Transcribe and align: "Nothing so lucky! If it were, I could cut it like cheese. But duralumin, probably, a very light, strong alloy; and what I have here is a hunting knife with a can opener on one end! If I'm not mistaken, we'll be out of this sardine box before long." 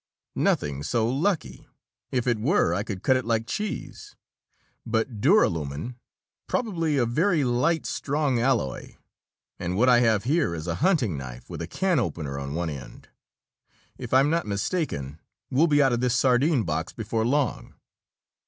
"Nothing 0.33 0.81
so 0.81 1.07
lucky! 1.07 1.67
If 2.11 2.25
it 2.25 2.39
were, 2.39 2.73
I 2.73 2.81
could 2.81 3.03
cut 3.03 3.15
it 3.17 3.23
like 3.23 3.45
cheese. 3.45 4.15
But 4.83 5.21
duralumin, 5.21 5.93
probably, 6.47 6.97
a 6.97 7.05
very 7.05 7.43
light, 7.43 7.85
strong 7.85 8.39
alloy; 8.39 8.95
and 9.59 9.77
what 9.77 9.89
I 9.89 9.99
have 9.99 10.23
here 10.23 10.55
is 10.55 10.65
a 10.65 10.73
hunting 10.81 11.19
knife 11.19 11.51
with 11.51 11.61
a 11.61 11.67
can 11.67 11.99
opener 11.99 12.39
on 12.39 12.55
one 12.55 12.71
end! 12.71 13.09
If 13.99 14.11
I'm 14.11 14.31
not 14.31 14.47
mistaken, 14.47 15.19
we'll 15.51 15.67
be 15.67 15.83
out 15.83 15.93
of 15.93 15.99
this 15.99 16.15
sardine 16.15 16.63
box 16.63 16.93
before 16.93 17.23
long." 17.23 17.75